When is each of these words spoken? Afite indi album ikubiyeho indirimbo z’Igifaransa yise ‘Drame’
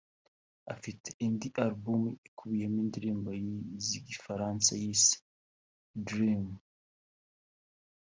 Afite 0.73 1.07
indi 1.25 1.47
album 1.65 2.01
ikubiyeho 2.27 2.75
indirimbo 2.85 3.29
z’Igifaransa 3.85 4.71
yise 4.81 5.17
‘Drame’ 6.05 6.55